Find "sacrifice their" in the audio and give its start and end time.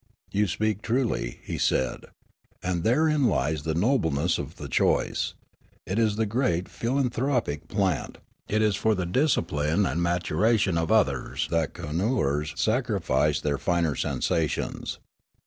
12.57-13.59